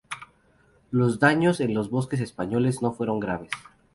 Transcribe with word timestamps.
Los 0.89 1.19
daños 1.19 1.59
en 1.59 1.75
los 1.75 1.91
buques 1.91 2.21
españoles 2.21 2.81
no 2.81 2.91
fueron 2.91 3.19
graves. 3.19 3.51